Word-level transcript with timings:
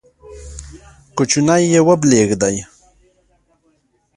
کوچنی 1.15 1.61
یې 1.73 1.81
وبلېږدی، 1.87 2.57